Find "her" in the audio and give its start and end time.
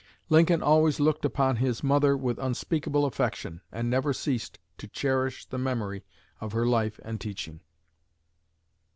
6.53-6.65